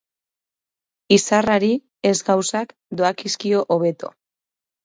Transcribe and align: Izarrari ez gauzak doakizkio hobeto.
Izarrari 1.17 1.69
ez 2.13 2.15
gauzak 2.31 2.75
doakizkio 3.03 3.63
hobeto. 3.77 4.15